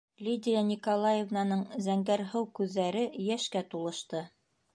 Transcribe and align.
-Лидия 0.27 0.61
Николаевнаның 0.69 1.61
зәңгәрһыу 1.89 2.49
күҙҙәре 2.61 3.05
йәшкә 3.27 3.65
тулышты. 3.77 4.25